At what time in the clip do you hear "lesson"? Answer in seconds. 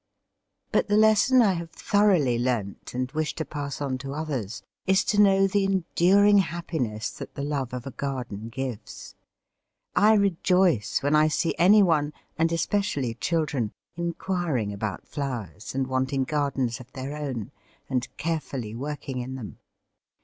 0.97-1.43